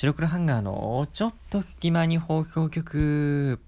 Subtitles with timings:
[0.00, 3.60] 白黒ハンガーのちょっと隙間に放送局。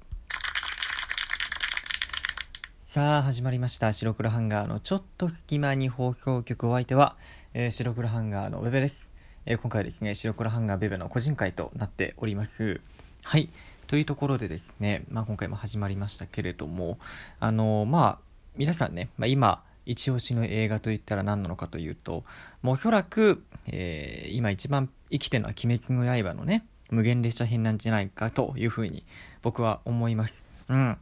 [2.81, 3.93] さあ、始まりました。
[3.93, 7.17] 白黒ハンガーのちょっと隙間に放送局お相手は、
[7.53, 9.11] えー、白黒ハンガーのベベです。
[9.45, 12.81] えー、今回はですね、白黒ハンガーベベの個人会となっております。
[13.25, 13.51] はい。
[13.87, 16.97] というところでですね、まあ今回も始まりましたけれども、
[17.41, 18.19] あのー、まあ、
[18.57, 22.25] 皆さんね、まあ今、一押しの映画といったら何なのかというと、
[22.63, 29.05] もうおそらく、えー、今一番生きてるのは鬼滅の刃のね、無限列車編なんじゃないかというふうに
[29.43, 30.47] 僕は思います。
[30.69, 30.97] うん。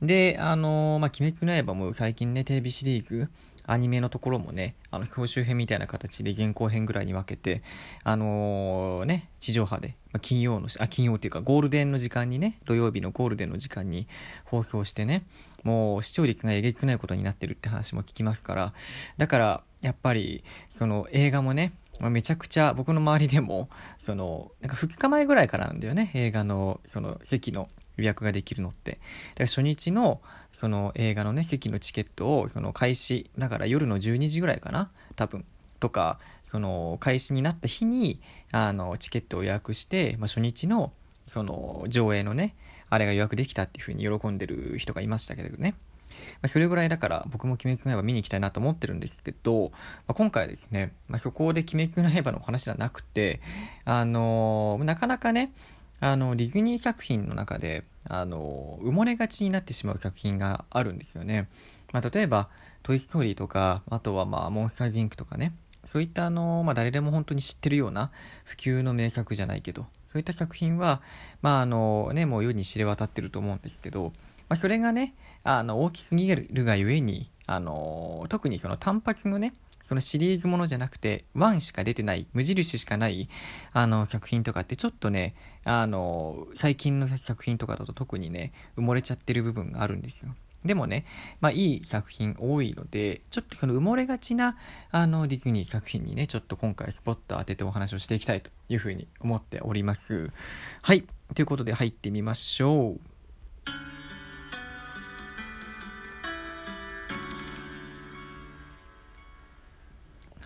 [0.00, 3.28] で、あのー、まあ、鬼滅の刃も最近ね、テレビシリーズ、
[3.66, 7.62] アニメのところもね、あの、総集編みたいな形で前後編ぐらいに分けて、
[8.04, 14.06] あのー、ね、地上波で、まあ、金曜の、あ、金曜っていうかゴールデンの時間にね、土曜日のゴールデンの時間に
[14.44, 15.24] 放送してね、
[15.64, 18.72] もう視聴率がえげつないことになってるって話も聞きますから、
[19.16, 28.92] だから、やっぱり、その映画もね、まあ、めちゃくちゃ僕の周りでも、 その、なんか2日前ぐらいからなんだよね、映画の、その席の予約ができるのって。
[28.92, 29.02] だか
[29.40, 30.20] ら初日の
[30.52, 35.44] その映画のね、席のチケットをその開始、だから夜の12時ぐらいかな、多分。
[35.80, 38.20] とか、その開始になった日に、
[38.50, 40.92] あの、チケットを予約して、まあ、初日の
[41.26, 42.56] その上映のね、
[42.90, 45.74] あれが予約できたっていう風に喜んでる人がいましたけどね。
[46.42, 53.40] ま、それぐらいだから僕も鬼滅の刃見に行きたいなと思ってるんですけど、まあ、今回はですね、まあ、そこで鬼滅の刃の話ではなくて、
[53.84, 55.52] あのー、なかなかね、
[56.00, 61.48] あの、ディズニー作品の中で、あの、埋もれがちになってしまう作品があるんですよね。
[61.92, 62.48] まあ、例えば、
[62.82, 65.54] トイ・ストーリーとか、あとはまあ、モンスターズ・インクとかね、
[65.84, 68.10] そういったあの、まあ、誰でも本当に知ってるような
[68.44, 71.02] 普及の名作じゃないけど、そういった作品は、
[71.42, 74.12] まあ、あの、ね、もう世に知れ渡ってると思うんですけど、
[74.48, 83.28] まあ、それがね、あの、大きすぎるがゆえに、あの、特にその単発のね、そのシリーズものじゃなくて、1しか出てない、無印しかない、
[83.72, 85.34] あの、作品とかってちょっとね、
[85.64, 90.34] あの、最近の作品とかだと特にね、埋もれちゃってる部分があるんですよ。
[90.64, 91.06] でもね、
[91.40, 94.56] まあいい作品多いので、ちょっとその埋もれがちな、
[94.90, 100.30] あの、ディズニー作品にね、ちょっと今回スポット当ててお話をしていきたいというふうに思っております。
[100.82, 101.04] はい。
[101.34, 103.00] ということで入ってみましょう。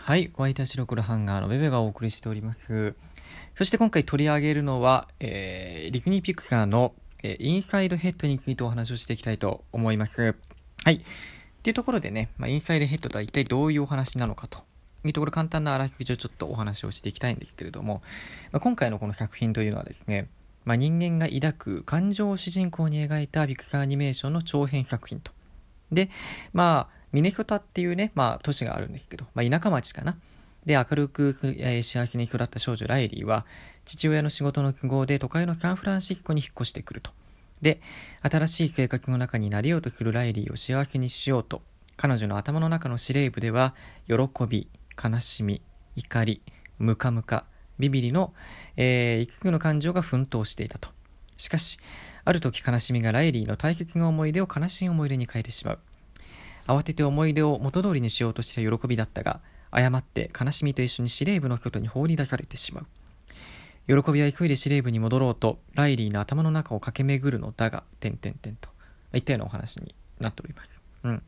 [0.04, 0.32] はい。
[0.34, 2.96] お相手は白黒ハンガーのベベがお送りしております。
[3.56, 6.92] そして今回取り上げるのは、えー、ディズニーピクサーの、
[7.22, 10.34] えー、インサイドヘッドについてお話をしていきたいと思います。
[10.82, 10.94] はい。
[10.94, 11.00] っ
[11.62, 14.64] ていうところでね、まあ、インサイドヘッドとは一体どういうお話なのかと
[15.04, 18.02] いうところ簡単なあらすじをちょっとお話をしていきたいんですけれども、
[18.50, 20.28] まあ、今回のこの作品というのはですね、
[20.64, 25.30] まあ、人間が抱く感情を主人公に描いたピクサーアニメーションの長編作品と。
[25.92, 26.10] で、
[26.52, 30.16] まあ、ミネソタっていうね、まあ、都市があるんですけど、まあ、田舎町かな。
[30.64, 33.44] で、明るく、えー、幸せに育った少女ライリーは、
[33.84, 37.10] 父親の仕事の都合で都会のサンフランシスコに引っ越してくると。
[37.60, 37.80] で、
[38.22, 41.62] 新しい生活の中になりようとするライリーを幸せにしようと、
[41.96, 43.74] 彼女の頭の中の司令部では、
[44.06, 44.14] 喜
[44.48, 44.68] び、
[45.02, 45.62] 悲しみ、
[45.96, 46.40] 怒り、
[46.78, 47.44] ムカムカ、
[47.78, 48.32] ビビリの、
[48.76, 50.90] えー、5つの感情が奮闘していたと。
[51.36, 51.78] しかし、
[52.24, 55.78] ある時悲しみがライリーの大切な思い出を悲しい思い出に変えてしまう。
[56.66, 59.40] 慌てて思い出を元通りにしようとした喜びだったが、
[59.70, 62.86] 誤って悲しみと一緒に司令部の外に放り出されてしまう。
[63.86, 68.68] 喜びは急いで司令部に戻ろうと、ライリーの頭の中を駆け巡るのだが、点々点と、
[69.14, 70.82] いったようなお話になっております。
[71.02, 71.22] うん。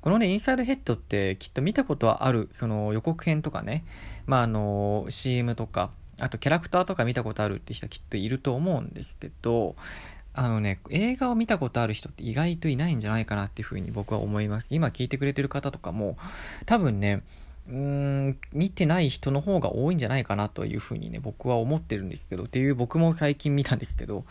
[0.00, 3.84] このね、インサイドヘッドってきっと見たことはある、その予告編とかね、
[4.26, 5.90] まああの、CM とか、
[6.20, 9.76] あとキャラクターとか見たことあるって人はきっといると思うんですけど、
[10.34, 14.74] あのね、映画を見たことある人って意外といないんじゃないかなっていうふうに僕は思います。
[14.74, 16.16] 今聞いてくれてる方とかも、
[16.64, 17.22] 多分ね、
[17.68, 24.24] うん、見てない人の方が多いんじゃないかなというふうにね、僕は思ってるんですけど、っていう僕も最近見たんですけど、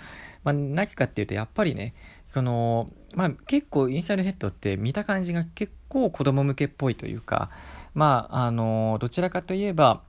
[0.44, 1.94] まあ、なぜかっていうと、やっぱりね、
[2.26, 7.52] その、まあ、結構インサイドヘッドって見た感じが結構子供向けっぽいというか、
[7.94, 10.02] まあ、あの、どちらかといえば、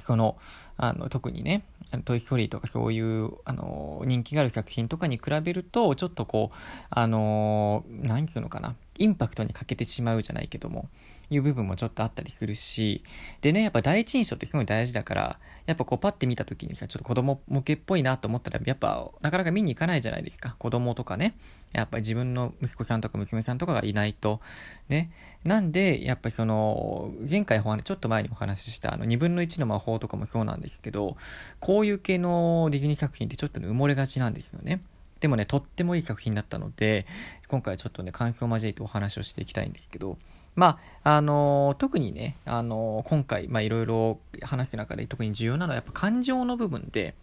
[0.00, 0.36] その、
[0.76, 1.64] あの、特にね、
[2.04, 6.56] トイ・ストーリーとかそういう、あの、人気がある作品とかに比べると、ちょっとこう、
[6.90, 10.88] あの、何つうのかな、インパクトに欠けてしまうじゃないけども、
[11.30, 13.02] いう部分もちょっとあったりするし、
[13.40, 20.56] でね、やっぱ第一印象ってすごい大事だから、やっぱこうパッて見た時にさ、ちょっと子供向けっぽいなと思ったら、やっぱなかなか見に行かないじゃないですか。
[20.58, 21.34] 子供とかね。
[21.72, 24.40] やっぱり自分の息子さんとか娘さんとかがいないと。
[24.88, 25.10] ね。
[25.44, 31.16] なんで、やっぱりその、前回ちょっと前にお話ししたあの2分の1の魔法とかもそうなんですけど、
[31.60, 34.80] こういう系のディズニー作品ってちょっと、埋もれがちなんですよね。
[35.24, 37.06] でもね、とってもいい作品だったので、
[37.48, 40.18] 今回はちょっとね、感想を交えてお話をしていきたいんですけど、
[40.54, 47.14] まあ、あのー、特にね、あのー、今回、まあ、いろいろ話す中で特に重要なのはやっぱ感情の部分で、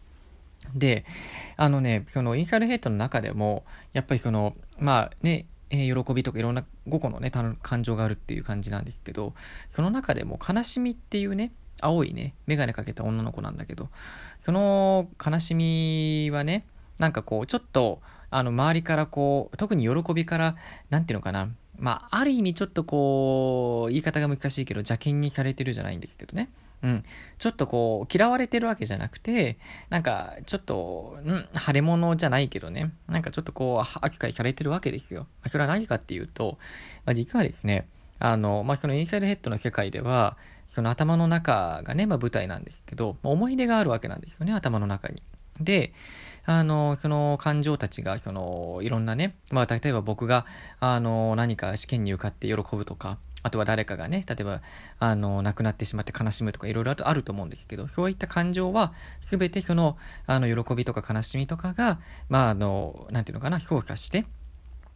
[0.74, 1.06] で、
[1.57, 9.36] あのね、そのインサイドヘッドの中でも、やっぱりその、まあね、え、喜びとかいろんな5個のね、感情があるっていう感じなんですけど、
[9.69, 11.51] その中でも悲しみっていうね、
[11.81, 13.89] 青いね、メガネかけた女の子なんだけど、
[14.39, 16.65] その悲しみはね、
[17.01, 18.00] なんかこう、ちょっと、
[18.30, 20.56] あの、周りからこう、特に喜びから、
[20.92, 21.50] なんていうのかな、
[21.80, 26.50] まあ、ある意味ちょっとこう、言い方が難しいけど、邪険にされてるじゃないんですけどね。
[26.83, 27.03] うん。
[27.39, 29.57] ちょっとこう、嫌われてるわけじゃなくて、
[29.89, 32.92] なんか、ちょっと、うん、腫れ物じゃないけどね。
[33.07, 35.25] なんかちょっとこう、扱いされてるわけですよ。
[35.48, 36.59] それは何かっていうと、
[37.06, 37.88] まあ、実はですね、
[38.19, 40.38] あの、まあ、そのインサイドヘッドの世界では、
[40.68, 45.24] その頭の中がね、まあ、舞台なんですけど、まあ思い出があるわけなんですよね、頭の中に。
[45.59, 45.94] で、
[46.45, 50.45] あの、その感情たちが、その、いろんなね、まあ、例えば僕が、
[50.79, 54.61] あの、何か試験に受かって喜ぶとか、あとは誰かがね、例えば、
[54.99, 59.97] あの、亡くなってしまって悲しむとかいろいろあると思うんですけど、そういった感情は、すべてその、
[60.27, 61.99] あの、喜びとか悲しみとかが、
[62.29, 64.25] まあ、あの、なんていうのかな、操作して、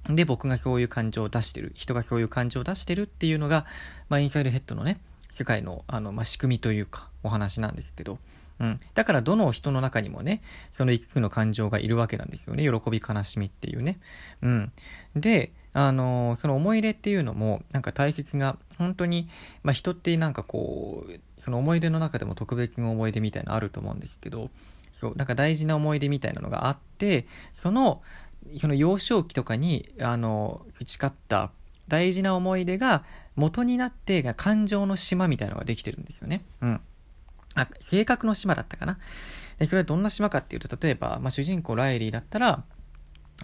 [0.10, 3.66] で、僕がそういう感情を出してる、人がそういう感情を出してるっていうのが、
[4.10, 5.00] まあ、インサイドヘッドのね、
[5.32, 8.20] 世界の、あの、まあ、仕組みというか、お話なんですけど、
[8.60, 8.80] うん。
[8.94, 10.42] だからどの人の中にもね、
[10.72, 12.64] その5つの感情がいるわけなんですよね。
[12.64, 14.00] 喜び、悲しみっていうね。
[14.42, 14.72] うん。
[15.16, 19.28] で、あのー、その思い出っていうのも、なんか大切な、本当に、
[19.64, 24.50] まあ人ってなんかこう、その思い出の中でも特別な思い出みたいなのあると思うんですけど、
[24.94, 28.02] そう、なんか大事な思い出みたいなのがあって、その、
[28.58, 31.52] その幼少期とかに、あの、培った
[31.90, 33.04] 大事な思い出が
[33.36, 36.42] 元になって感情の島みたいなのができてるんですよね。
[36.62, 36.82] うん。
[37.56, 39.00] あ、性格の島だったかな。
[39.58, 42.64] で、それはどんな島かっていうと、例えば、まあ、主人公ライリーだったら、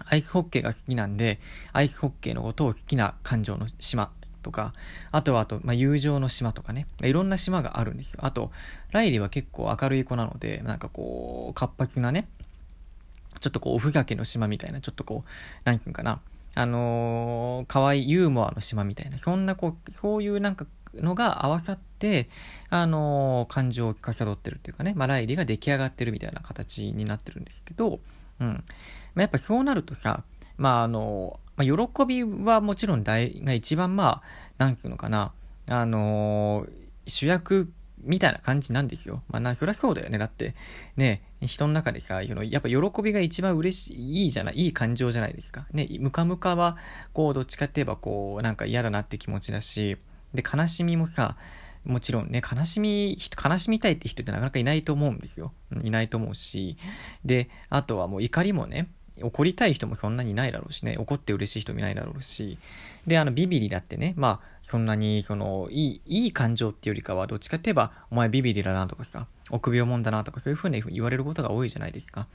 [0.06, 1.38] アイスホッケーが好きなんで、
[1.72, 4.10] アイスホッケーのことを好きな感情の島
[4.42, 4.72] とか、
[5.10, 8.20] あとはあと、まあ、友情の島とかね、ま、いろんな島があるんですよ。
[8.24, 8.50] あと、
[8.90, 12.28] ライリーは結構明るい子なので、なんかこう、活発なね、
[13.40, 15.30] ちょっとこう、おふざけの島みたいな、ちょっとこう、
[15.64, 16.20] 何つうんかな、
[16.54, 22.28] あのー、可愛いユーモアの島みたいな、そんなこう、そういうなんかのが合わさって、
[22.70, 28.00] あのー、感情を司ってるっていうかね、まあ、ライリーが出来上がってるみたいな形になってるんですけど、
[28.40, 28.48] うん。
[28.48, 28.54] ま
[29.16, 30.24] あ、やっぱそうなるとさ、
[30.56, 34.22] まあ、あのまあ、喜びはもちろん大が一番まあ、
[34.58, 35.32] なんつうのかな、
[35.68, 36.70] あのー、
[37.06, 37.72] 主役
[38.02, 39.22] みたいな感じなんですよ。
[39.28, 40.18] まあな、そりゃそうだよね。
[40.18, 40.54] だって、
[40.96, 45.66] ね、人の中でさ、やっぱ喜びが一番嬉しい、いいじゃない、いい感情じゃないですか。
[45.72, 46.76] ね、ムカムカは、
[47.12, 49.98] こう、どっちかって言えば、こう、なんか嫌だなって気持ちだし、
[50.34, 51.36] で、悲しみもさ、
[51.84, 55.52] もちろんね、悲しみ、悲しみたいって人ってなかなかいないと思うんですよ。
[55.82, 56.76] いないと思うし。
[57.24, 58.88] で、あとはもう怒りもね、
[59.20, 62.58] 怒りたい人もそんなにいないだろうしね、怒って嬉しい人もいないだろうし、
[63.06, 72.26] で、あの、ビビリだってね、まあ、そんなに、その、いい、いい感情っていうよりかは、どっちかって言えば、お前ビビリだなとかさ、臆病者だなとか、そういうふうに言われることが多いじゃないですか。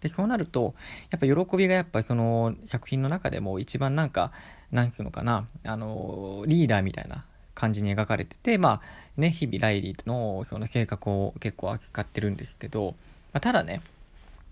[0.00, 0.74] で、そうなると、
[1.10, 4.32] やっぱ喜びがやっぱその作品の中でも一番なんか、
[4.70, 7.24] なんつうのかな、あの、リーダーみたいな
[7.56, 8.80] 感じに描かれてて、まあ、
[9.16, 12.94] ね、日々ライリーのその性格を結構扱ってるんですけど、
[13.32, 13.80] まあ、ただね、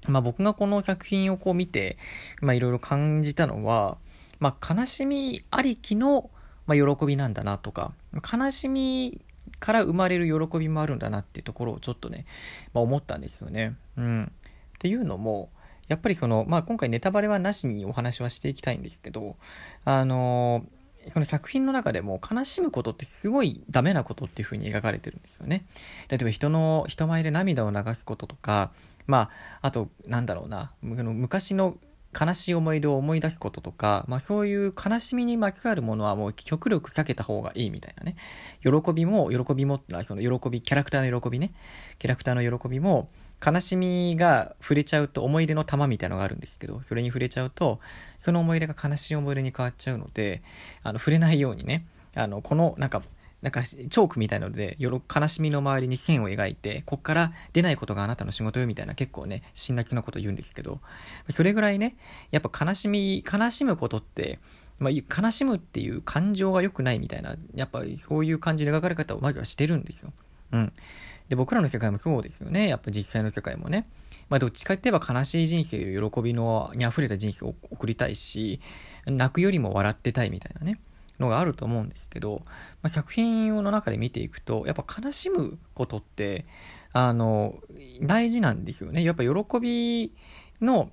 [0.09, 1.97] まあ僕がこの作品をこう見て、
[2.41, 3.99] まあいろいろ感じたのは、
[4.41, 6.31] まあ悲しみありきの、
[6.67, 9.21] まあ、喜びなんだなとか、悲しみ
[9.61, 12.27] から生まれる喜びもあるんだなっていうところをちょっとね、
[12.73, 13.77] まあ、思ったんですよね。
[13.97, 14.25] うん。
[14.25, 15.51] っていうのも、
[15.89, 19.37] やっぱりその、まあ今回ネタバレはなしにお話はしていきたいんですけど、
[19.85, 20.65] あの
[21.09, 25.65] その作品の中でも悲しむことってすごいダメなことっていう風に描かれてるんですよね。
[26.09, 28.73] 例えば人の、人前で涙を流すこととか、
[29.07, 29.31] ま
[29.61, 31.77] あ、あと、なんだろうな、昔の
[32.15, 38.17] 悲しい思い出を思い出すこととか、まあそういう悲しみにまつわるものはもう極力避けた方がいいみたいなね。
[38.63, 41.51] 喜びも、喜びもってのはその喜び、キャラクターの喜びね。
[41.99, 43.11] キャラクターの喜びも、
[43.45, 47.81] 悲しみが触れちゃうと思い出の玉みたいのがあるんですけど、それに触れちゃうと、
[48.19, 50.43] その思い出が悲しい思い出に変わっちゃうので、
[50.83, 53.03] あの、触れないようにね、あの、この、なんか、
[53.43, 60.81] なんか、チョークみたいなので、よろ、悲しみの周りに線を描いて、こっから出ないことがあなたの仕事よみたいな結構ね、辛辣なこと言うんですけど、
[61.29, 61.97] それぐらいね、
[62.31, 64.39] やっぱ悲しみ、悲しむことって、
[64.79, 70.13] まあ、悲しむっていう感情が良くないみたいな、やっぱそういう感じの描かれ方をまずはしてるんですよ。
[70.53, 70.73] うん。
[71.29, 72.69] で、僕らの世界もそうですよね。
[72.69, 73.89] やっぱ実際の世界もね。
[74.29, 78.61] まあ、どっちかって言えば悲しい人生より喜びのに溢れた人生を送りたいし、
[79.07, 80.81] 泣くよりも笑ってたいみたいなね。
[81.19, 82.53] のがあると思うんですけど、ま
[82.85, 86.45] あ、作品の中で見ていくと、やっぱ悲しむことって、
[86.93, 87.59] あの、
[88.03, 89.05] 大事なんですよね。
[89.05, 90.13] やっぱ喜び
[90.61, 90.91] の、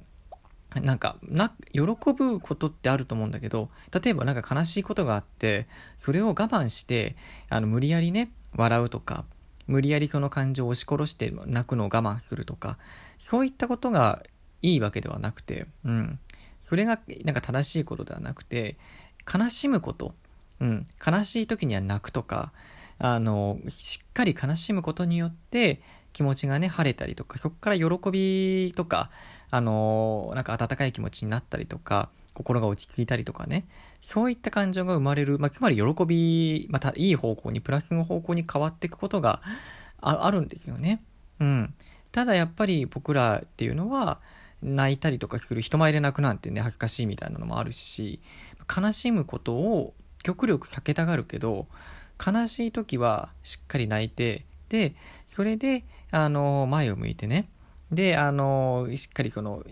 [0.82, 1.82] なんか、な、喜
[2.14, 7.16] ぶことってあると思うんだけど、例えばなんか悲しいことがあって、それを我慢して、
[7.50, 9.26] あの、無理やりね、笑うとか、
[9.72, 12.78] 無理やりその感情を押し殺して泣くのを我慢するとか、
[13.18, 14.22] そういったことが
[14.62, 16.20] いいわけではなくて、うん。
[16.60, 18.78] それがなんか正しいことではなくて、
[19.34, 20.14] 悲しむこと、
[20.60, 20.86] うん。
[21.06, 22.52] 悲しい時には泣くとか、
[23.00, 29.10] あの、しっかり悲しむことによって気持ちがね、晴れたりとか、そこから喜びとか、
[29.50, 33.68] あの、なんか温かい気持ちになったりとか、心が落ち着いたりとかね、
[34.02, 39.42] そういった感情が生まれる、まあ、つまり喜び、またいい方向に、プラスの方向に変わっていくことが
[40.00, 41.04] あるんですよね。
[41.40, 41.74] うん。
[42.12, 44.20] ただやっぱり僕らっていうのは、
[44.62, 48.20] 泣いたりとかする人前で泣くなんてね恥ずかしいみたいなのもあるし
[48.76, 51.68] 悲しむことを極力避けたがるけど
[52.24, 54.94] 悲しい時はしっかり泣いてで
[55.26, 57.50] それであの前を向いてね
[57.92, 59.64] であのしっかりその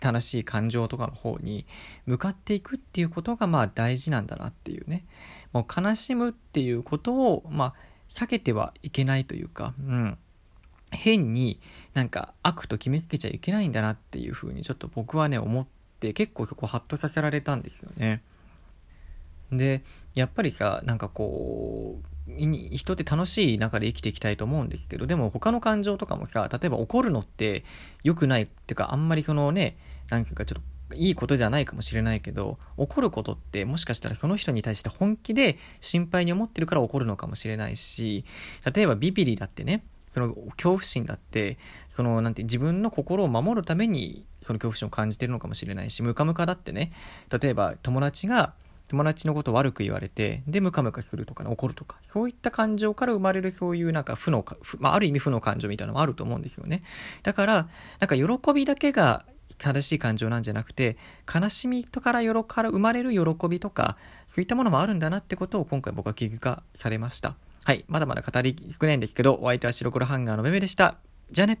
[0.00, 1.66] 楽しい感情とかの方に
[2.06, 5.04] 向かっていくっていうことがまあ大事なんだなっていうね
[5.52, 7.74] もう悲しむっていうことをまあ
[8.08, 10.18] 避けてはいけないというかうん
[10.90, 11.60] 変に
[11.94, 15.66] なんか悪と決めつけちゃいけないんだなっていうふうにちょっと僕はね思っ
[16.00, 18.22] て結構そこハッとさせられたんですよね。
[19.52, 19.82] で
[20.14, 27.64] やっぱりさなんかこう人って楽しい中で生きていきたいと思うんですけどでも他の感情とかもさ例えば怒るのって
[28.04, 29.78] 良くないっていうかあんまりそのね
[30.10, 38.24] なんつうかちょっといいことじゃないかもしれないけど怒ることってもしかしたらその人に対して本気で心配に思ってるから怒るのかもしれないし
[38.74, 46.92] 例えばビビリだってねその恐怖心だって、その、なんて、自分の心を守るために、その恐怖心を感じてるのかもしれないし、ムカムカだってね、
[47.30, 48.54] 例えば友達が、
[48.88, 54.44] 友達のこと悪く言われて、で、ムカムカするとかね、怒るとか、そういった感情から生まれるそういうなんか負の、
[54.78, 56.82] まあ、ある意味負の感情みたいなのもあると思うんですよね。
[57.22, 57.68] だから、
[58.00, 59.24] なんか喜びだけが
[59.58, 60.96] 正しい感情なんじゃなくて、
[61.32, 67.36] 悲しみとからよから生まれる喜びとか、そういったものもあるんだなってことを今回僕は気づかされました。
[67.64, 67.84] はい。
[67.88, 70.96] まだまだ語り少ないんですけど、お相手は白黒ハンガーのめめでした。
[71.30, 71.60] じゃあね。